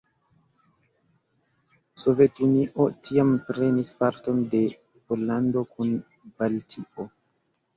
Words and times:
Sovetunio 2.03 2.87
tiam 3.09 3.35
prenis 3.51 3.93
parton 4.01 4.41
de 4.55 4.63
Pollando 4.99 5.65
kun 5.75 5.93
Baltio. 6.41 7.07